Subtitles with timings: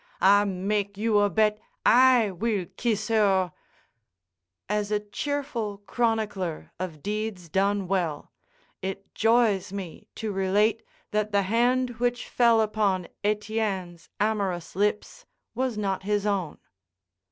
[0.19, 3.53] "I make you a bet I will kees her—"
[4.67, 8.31] As a cheerful chronicler of deeds done well,
[8.81, 15.77] it joys me to relate that the hand which fell upon Etienne's amorous lips was
[15.77, 16.57] not his own.